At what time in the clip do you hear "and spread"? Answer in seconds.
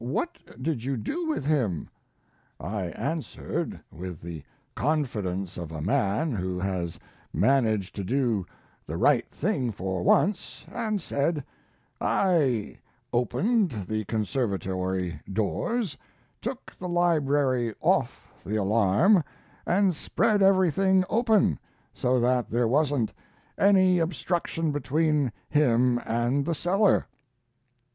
19.67-20.41